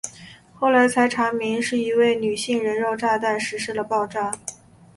[0.55, 4.31] 后来才查明是一位女性人肉炸弹实施了爆炸。